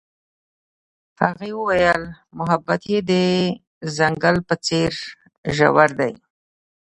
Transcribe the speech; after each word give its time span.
هغې 1.21 1.51
وویل 1.59 2.01
محبت 2.37 2.81
یې 2.91 2.99
د 3.09 3.11
ځنګل 3.97 4.35
په 4.47 4.55
څېر 4.65 4.93
ژور 5.55 5.89
دی. 5.99 6.13